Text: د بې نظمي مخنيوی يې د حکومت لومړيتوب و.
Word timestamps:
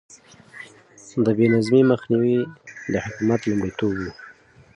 د 1.23 1.25
بې 1.37 1.45
نظمي 1.53 1.81
مخنيوی 1.91 2.31
يې 2.39 2.43
د 2.91 2.93
حکومت 3.05 3.41
لومړيتوب 3.45 3.93
و. 4.01 4.07